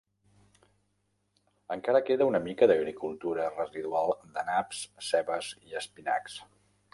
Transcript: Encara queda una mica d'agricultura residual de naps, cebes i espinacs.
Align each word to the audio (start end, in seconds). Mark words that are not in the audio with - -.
Encara 1.75 2.01
queda 2.07 2.27
una 2.29 2.41
mica 2.47 2.69
d'agricultura 2.71 3.51
residual 3.59 4.15
de 4.39 4.47
naps, 4.49 4.81
cebes 5.11 5.53
i 5.71 5.79
espinacs. 5.85 6.41